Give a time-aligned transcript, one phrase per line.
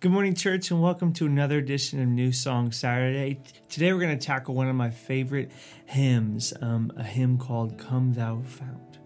[0.00, 3.40] Good morning, church, and welcome to another edition of New Song Saturday.
[3.68, 5.50] Today, we're going to tackle one of my favorite
[5.86, 8.98] hymns, um, a hymn called Come Thou Fount.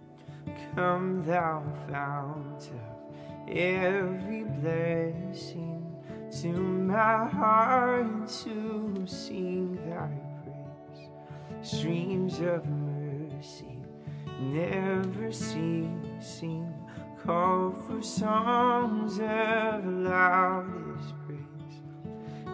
[0.74, 5.84] Come, thou fount of every blessing,
[6.40, 10.08] to my heart to sing thy
[10.42, 11.08] praise.
[11.62, 13.78] Streams of mercy
[14.40, 16.72] never ceasing,
[17.24, 21.42] call for songs of loudest praise.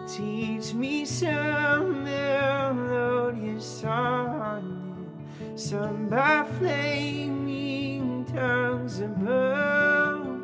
[0.07, 5.11] Teach me some melodious song,
[5.55, 10.41] sung by flaming tongues above.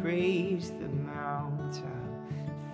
[0.00, 2.00] Praise the mountain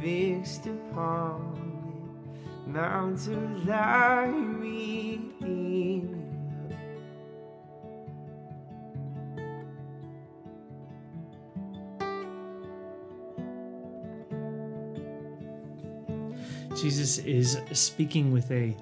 [0.01, 6.26] fixed upon it, mount of thy redeeming.
[16.81, 18.77] Jesus is speaking with a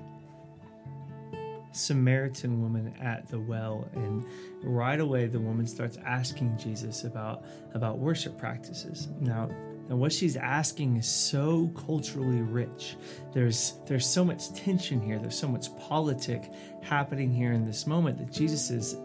[1.70, 4.24] Samaritan woman at the well, and
[4.62, 9.08] right away the woman starts asking Jesus about about worship practices.
[9.20, 9.48] Now,
[9.88, 12.96] and what she's asking is so culturally rich.
[13.32, 15.18] There's there's so much tension here.
[15.18, 16.50] There's so much politic
[16.82, 18.96] happening here in this moment that Jesus is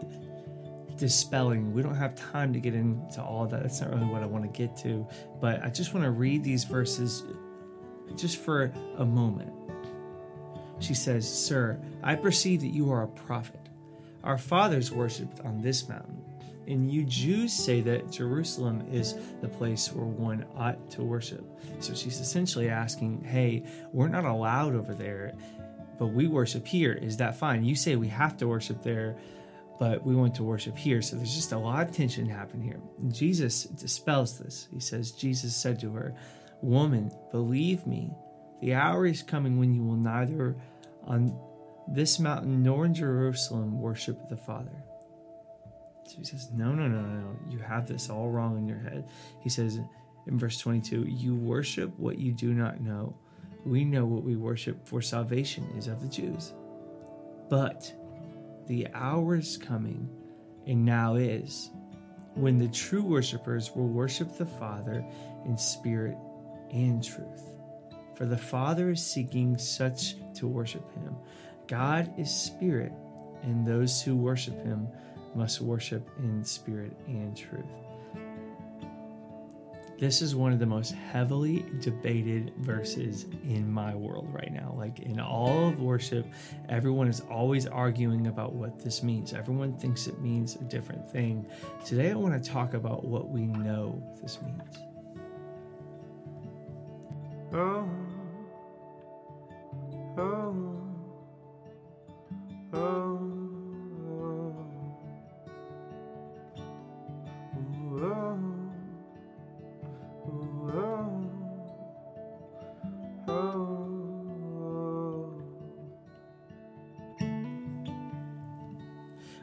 [0.96, 1.72] dispelling.
[1.72, 3.62] We don't have time to get into all that.
[3.62, 5.06] That's not really what I want to get to.
[5.40, 7.24] But I just want to read these verses
[8.16, 9.52] just for a moment.
[10.80, 13.68] She says, Sir, I perceive that you are a prophet.
[14.24, 16.22] Our fathers worshipped on this mountain,
[16.66, 21.44] and you Jews say that Jerusalem is the place where one ought to worship.
[21.80, 25.34] So she's essentially asking, Hey, we're not allowed over there,
[25.98, 26.92] but we worship here.
[26.92, 27.64] Is that fine?
[27.64, 29.16] You say we have to worship there,
[29.78, 31.02] but we want to worship here.
[31.02, 32.80] So there's just a lot of tension happening here.
[33.08, 34.68] Jesus dispels this.
[34.72, 36.14] He says, Jesus said to her,
[36.62, 38.12] Woman, believe me,
[38.60, 40.56] the hour is coming when you will neither
[41.04, 41.38] on
[41.88, 44.84] this mountain nor in Jerusalem worship the Father.
[46.04, 47.36] So he says, No, no, no, no.
[47.48, 49.08] You have this all wrong in your head.
[49.40, 49.80] He says
[50.26, 53.16] in verse 22, You worship what you do not know.
[53.64, 56.52] We know what we worship, for salvation is of the Jews.
[57.48, 57.92] But
[58.66, 60.08] the hour is coming,
[60.66, 61.70] and now is,
[62.34, 65.04] when the true worshippers will worship the Father
[65.44, 66.16] in spirit
[66.72, 67.50] and truth.
[68.14, 71.16] For the Father is seeking such to worship him.
[71.66, 72.92] God is spirit,
[73.42, 74.88] and those who worship him
[75.34, 77.64] must worship in spirit and truth.
[80.00, 84.74] This is one of the most heavily debated verses in my world right now.
[84.74, 86.26] Like in all of worship,
[86.70, 89.34] everyone is always arguing about what this means.
[89.34, 91.46] Everyone thinks it means a different thing.
[91.84, 94.89] Today, I want to talk about what we know this means.
[97.52, 97.88] Oh,
[100.16, 100.54] oh,
[102.72, 103.18] oh,
[107.98, 108.38] oh,
[113.26, 113.72] oh, oh.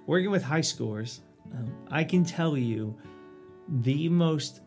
[0.05, 1.19] Working with high scores,
[1.53, 2.95] um, I can tell you
[3.67, 4.61] the most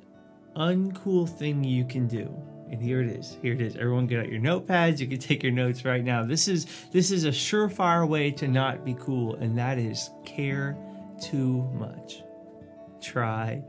[0.55, 2.31] uncool thing you can do.
[2.71, 3.37] And here it is.
[3.43, 3.75] Here it is.
[3.75, 5.01] Everyone get out your notepads.
[5.01, 6.25] You can take your notes right now.
[6.25, 10.77] This is this is a surefire way to not be cool, and that is care
[11.21, 12.23] too much.
[13.01, 13.63] Try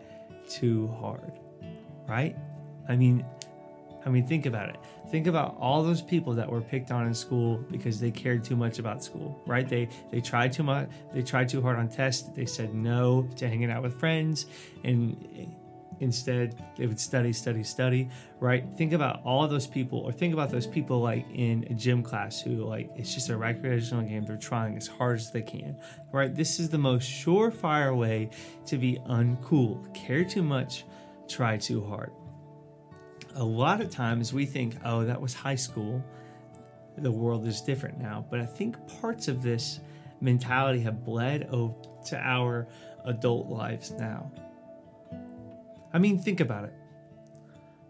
[0.48, 1.40] too hard.
[2.08, 2.36] Right?
[2.88, 3.26] I mean,
[4.06, 4.78] I mean, think about it.
[5.10, 8.56] Think about all those people that were picked on in school because they cared too
[8.56, 9.68] much about school, right?
[9.68, 10.90] They they tried too much.
[11.14, 12.30] They tried too hard on tests.
[12.36, 14.46] They said no to hanging out with friends,
[14.84, 15.56] and
[16.02, 18.66] instead they would study, study, study, right?
[18.76, 22.42] Think about all those people, or think about those people like in a gym class
[22.42, 24.26] who like it's just a recreational game.
[24.26, 25.78] They're trying as hard as they can,
[26.12, 26.34] right?
[26.36, 28.30] This is the most surefire way
[28.66, 29.94] to be uncool.
[29.94, 30.86] Care too much,
[31.28, 32.12] try too hard
[33.36, 36.04] a lot of times we think, oh, that was high school.
[36.98, 38.26] The world is different now.
[38.30, 39.80] But I think parts of this
[40.20, 41.74] mentality have bled over
[42.08, 42.68] to our
[43.06, 44.32] adult lives now.
[45.94, 46.74] I mean, think about it.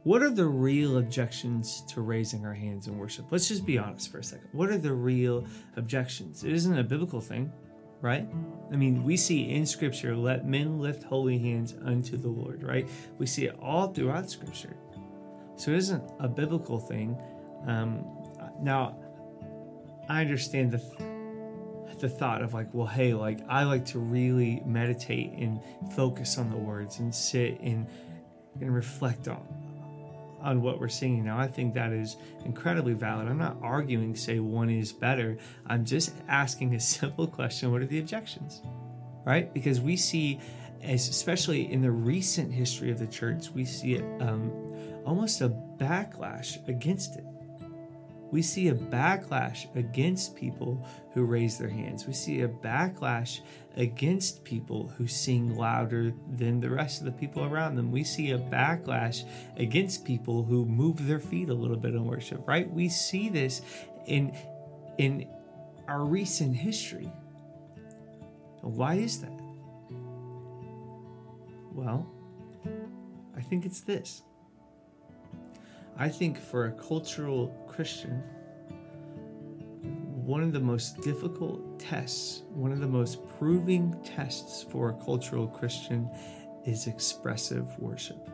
[0.03, 3.25] What are the real objections to raising our hands in worship?
[3.29, 4.47] Let's just be honest for a second.
[4.51, 5.45] What are the real
[5.75, 6.43] objections?
[6.43, 7.51] It isn't a biblical thing,
[8.01, 8.27] right?
[8.71, 12.89] I mean, we see in Scripture, let men lift holy hands unto the Lord, right?
[13.19, 14.75] We see it all throughout Scripture.
[15.55, 17.15] So it isn't a biblical thing.
[17.67, 18.03] Um,
[18.59, 18.97] now,
[20.09, 20.79] I understand the
[21.99, 25.59] the thought of like, well, hey, like I like to really meditate and
[25.95, 27.87] focus on the words and sit and
[28.59, 29.45] and reflect on
[30.41, 31.37] on what we're singing now.
[31.37, 33.27] I think that is incredibly valid.
[33.27, 35.37] I'm not arguing, say one is better.
[35.67, 38.61] I'm just asking a simple question what are the objections?
[39.23, 39.53] Right?
[39.53, 40.39] Because we see,
[40.81, 44.51] as especially in the recent history of the church, we see it um,
[45.05, 47.25] almost a backlash against it.
[48.31, 52.07] We see a backlash against people who raise their hands.
[52.07, 53.41] We see a backlash
[53.75, 57.91] against people who sing louder than the rest of the people around them.
[57.91, 59.25] We see a backlash
[59.57, 62.71] against people who move their feet a little bit in worship, right?
[62.71, 63.61] We see this
[64.07, 64.35] in
[64.97, 65.27] in
[65.87, 67.11] our recent history.
[68.61, 69.41] Why is that?
[71.73, 72.07] Well,
[73.35, 74.23] I think it's this.
[75.97, 78.23] I think for a cultural Christian,
[80.25, 85.47] one of the most difficult tests, one of the most proving tests for a cultural
[85.47, 86.09] Christian
[86.65, 88.29] is expressive worship.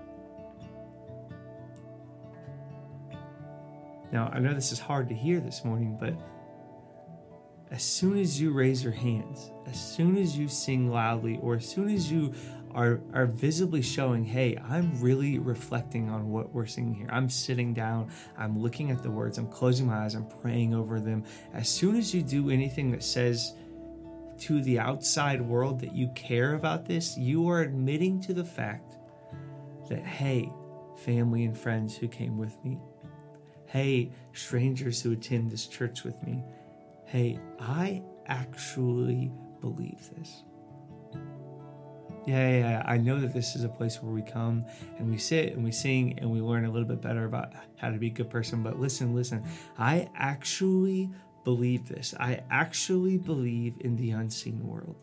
[4.12, 6.14] Now, I know this is hard to hear this morning, but
[7.72, 11.68] as soon as you raise your hands, as soon as you sing loudly, or as
[11.68, 12.34] soon as you
[12.78, 17.08] are, are visibly showing, hey, I'm really reflecting on what we're seeing here.
[17.12, 21.00] I'm sitting down, I'm looking at the words, I'm closing my eyes, I'm praying over
[21.00, 21.26] them.
[21.56, 23.56] As soon as you do anything that says
[24.42, 28.98] to the outside world that you care about this, you are admitting to the fact
[29.90, 30.52] that, hey,
[30.98, 32.78] family and friends who came with me,
[33.66, 36.44] hey, strangers who attend this church with me,
[37.06, 39.32] hey, I actually
[39.62, 40.44] believe this.
[42.28, 44.66] Yeah, yeah, I know that this is a place where we come
[44.98, 47.90] and we sit and we sing and we learn a little bit better about how
[47.90, 48.62] to be a good person.
[48.62, 49.46] But listen, listen,
[49.78, 51.10] I actually
[51.46, 52.14] believe this.
[52.20, 54.98] I actually believe in the unseen world.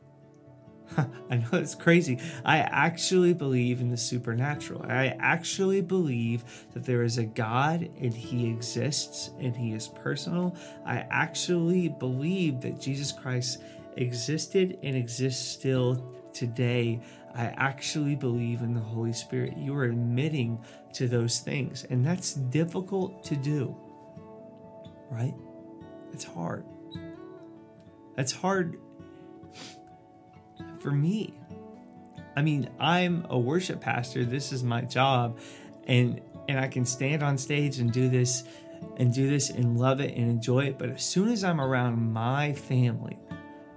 [1.31, 2.19] I know it's crazy.
[2.45, 4.85] I actually believe in the supernatural.
[4.87, 6.45] I actually believe
[6.75, 10.55] that there is a God and He exists and He is personal.
[10.85, 13.63] I actually believe that Jesus Christ
[13.97, 17.01] existed and exists still today.
[17.35, 19.57] I actually believe in the Holy Spirit.
[19.57, 20.61] You are admitting
[20.95, 23.77] to those things, and that's difficult to do,
[25.11, 25.35] right?
[26.13, 26.65] It's hard.
[28.17, 28.79] That's hard
[30.81, 31.35] for me.
[32.37, 34.25] I mean, I'm a worship pastor.
[34.25, 35.39] This is my job,
[35.87, 38.45] and and I can stand on stage and do this
[38.99, 40.79] and do this and love it and enjoy it.
[40.79, 43.19] But as soon as I'm around my family,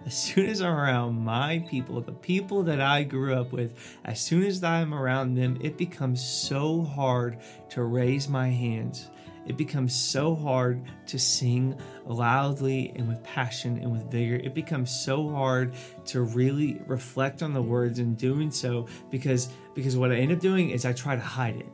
[0.08, 4.22] as soon as I'm around my people, the people that I grew up with, as
[4.22, 7.40] soon as I'm around them, it becomes so hard
[7.72, 9.10] to raise my hands.
[9.48, 14.36] It becomes so hard to sing loudly and with passion and with vigor.
[14.36, 15.74] It becomes so hard
[16.06, 20.40] to really reflect on the words in doing so because because what I end up
[20.40, 21.68] doing is I try to hide it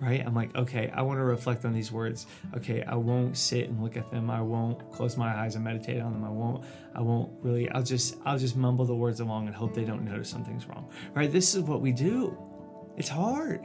[0.00, 0.22] right?
[0.24, 2.26] I'm like, okay, I want to reflect on these words.
[2.56, 4.30] Okay, I won't sit and look at them.
[4.30, 6.24] I won't close my eyes and meditate on them.
[6.24, 6.64] I won't,
[6.94, 10.04] I won't really, I'll just, I'll just mumble the words along and hope they don't
[10.04, 11.30] notice something's wrong, right?
[11.30, 12.36] This is what we do.
[12.96, 13.64] It's hard.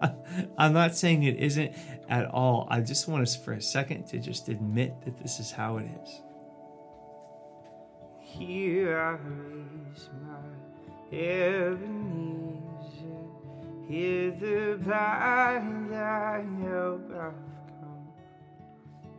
[0.58, 1.74] I'm not saying it isn't
[2.08, 2.66] at all.
[2.70, 5.86] I just want us for a second to just admit that this is how it
[6.02, 6.22] is.
[8.20, 10.36] Here I raise my
[11.16, 12.58] Ebenezer,
[13.88, 17.32] hither by thy help I've
[17.80, 18.12] come,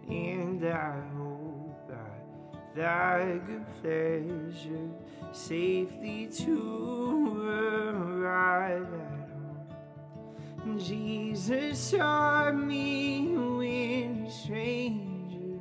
[0.08, 4.90] and I hope by thy good pleasure.
[5.32, 7.42] Safely to
[7.94, 9.30] arrive at
[10.64, 10.80] home.
[10.80, 15.60] Jesus saw me when a stranger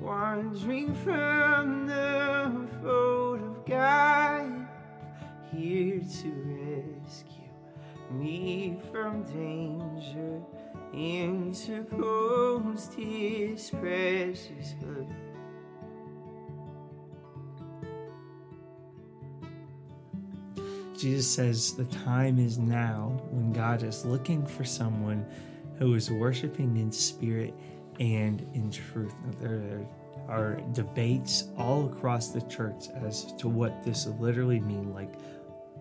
[0.00, 4.66] wandering from the fold of God,
[5.52, 6.93] here to rescue
[8.18, 10.40] me from danger,
[10.92, 15.14] interposed his precious blood.
[20.96, 25.26] Jesus says the time is now when God is looking for someone
[25.78, 27.54] who is worshiping in spirit
[28.00, 29.14] and in truth.
[29.24, 29.86] Now, there
[30.28, 34.94] are debates all across the church as to what this literally mean.
[34.94, 35.14] Like,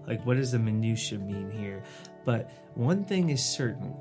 [0.07, 1.83] like what does the minutia mean here?
[2.25, 3.93] But one thing is certain,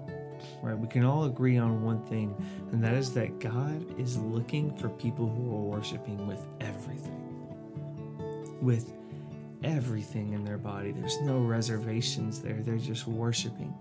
[0.63, 0.79] right?
[0.79, 2.35] We can all agree on one thing,
[2.73, 7.47] and that is that God is looking for people who are worshiping with everything,
[8.61, 8.93] with
[9.65, 10.93] everything in their body.
[10.93, 12.61] There's no reservations there.
[12.63, 13.75] They're just worshiping.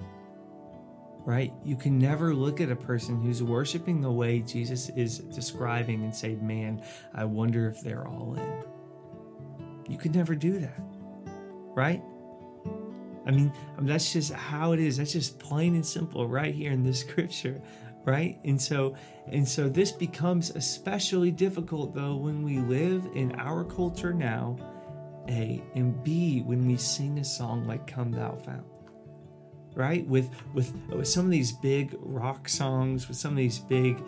[1.23, 1.53] Right?
[1.63, 6.13] You can never look at a person who's worshiping the way Jesus is describing and
[6.13, 6.81] say, Man,
[7.13, 9.91] I wonder if they're all in.
[9.91, 10.79] You could never do that.
[11.75, 12.01] Right?
[13.25, 14.97] I mean, that's just how it is.
[14.97, 17.61] That's just plain and simple right here in this scripture,
[18.05, 18.39] right?
[18.45, 18.95] And so
[19.27, 24.57] and so this becomes especially difficult though when we live in our culture now,
[25.29, 28.65] A, and B when we sing a song like Come Thou Fount.
[29.73, 30.05] Right?
[30.07, 34.03] With with with some of these big rock songs, with some of these big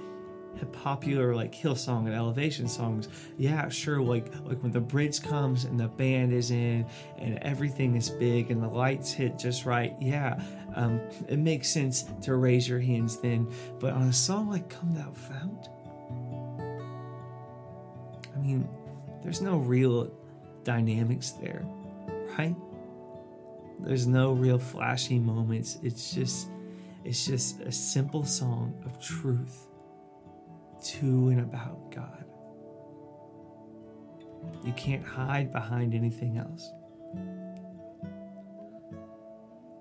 [0.72, 3.08] popular like Hillsong and elevation songs.
[3.38, 6.86] Yeah sure like like when the bridge comes and the band is in
[7.18, 10.42] and everything is big and the lights hit just right yeah
[10.76, 13.52] um, it makes sense to raise your hands then.
[13.80, 15.70] But on a song like come thou fount
[18.36, 18.68] i mean
[19.22, 20.12] there's no real
[20.64, 21.64] dynamics there
[22.38, 22.56] right?
[23.80, 25.78] There's no real flashy moments.
[25.84, 26.50] It's just
[27.04, 29.68] it's just a simple song of truth
[30.84, 32.26] to and about God.
[34.64, 36.72] You can't hide behind anything else.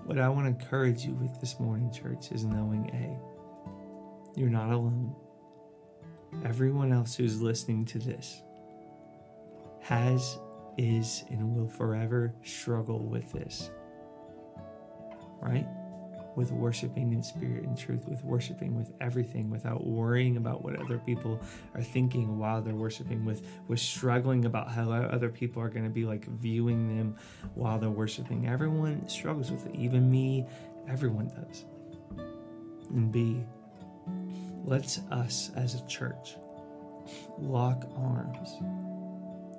[0.05, 4.71] What I want to encourage you with this morning, church, is knowing A, you're not
[4.71, 5.15] alone.
[6.45, 8.43] Everyone else who's listening to this
[9.81, 10.39] has,
[10.79, 13.71] is, and will forever struggle with this.
[15.41, 15.67] Right?
[16.37, 20.99] With worshiping in spirit and truth, with worshiping with everything without worrying about what other
[20.99, 21.41] people
[21.75, 25.91] are thinking while they're worshiping, with, with struggling about how other people are going to
[25.91, 27.17] be like viewing them
[27.55, 28.49] while they're worshiping.
[28.49, 30.47] Everyone struggles with it, even me,
[30.89, 31.65] everyone does.
[32.91, 33.45] And B,
[34.65, 36.37] let's us as a church
[37.39, 38.59] lock arms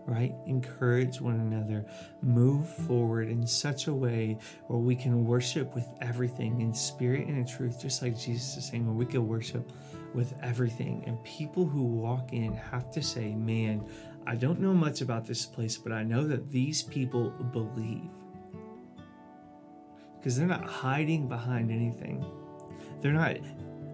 [0.06, 0.34] right?
[0.46, 1.86] Encourage one another.
[2.22, 7.38] Move forward in such a way where we can worship with everything in spirit and
[7.38, 9.72] in truth, just like Jesus is saying, where we can worship
[10.14, 11.04] with everything.
[11.08, 13.86] And people who walk in have to say, man,
[14.26, 18.10] I don't know much about this place, but I know that these people believe.
[20.18, 22.26] Because they're not hiding behind anything.
[23.02, 23.36] They're not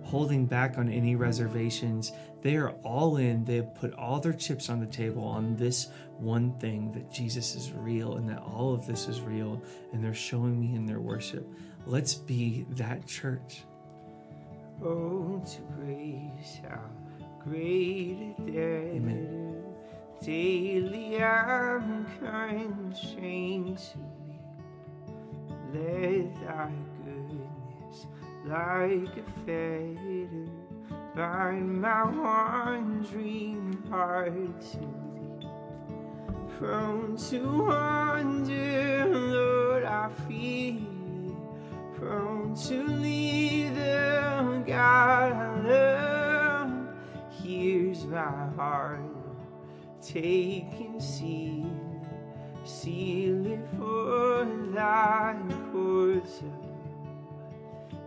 [0.09, 2.11] holding back on any reservations.
[2.41, 3.45] They are all in.
[3.45, 5.87] They have put all their chips on the table on this
[6.17, 9.61] one thing that Jesus is real and that all of this is real,
[9.93, 11.47] and they're showing me in their worship.
[11.85, 13.63] Let's be that church.
[14.83, 16.81] Oh, to praise how
[17.43, 18.95] great it is.
[18.95, 19.63] Amen.
[20.21, 24.39] Daily I'm constrained to be.
[25.73, 26.71] Let thy
[28.45, 30.45] like a fetter
[31.15, 35.47] bind my wandering heart to thee.
[36.57, 40.79] Prone to wander, Lord, I fear.
[41.95, 46.71] Prone to leave the God I love.
[47.43, 49.01] Here's my heart,
[50.01, 51.89] take and seal
[52.69, 55.35] seal it for thy
[55.71, 56.43] course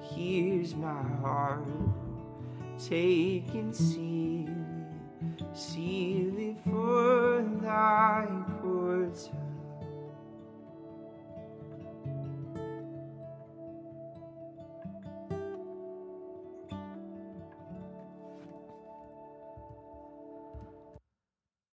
[0.02, 1.64] Here's my heart.
[2.76, 8.26] Take and seal it, seal it for thy
[8.60, 9.30] courts.